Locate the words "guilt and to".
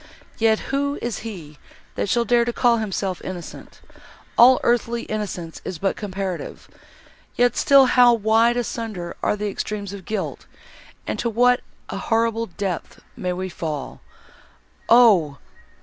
10.05-11.29